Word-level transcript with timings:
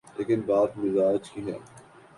لیکن 0.17 0.39
بات 0.41 0.77
مزاج 0.77 1.29
کی 1.29 1.41
ہے۔ 1.47 1.57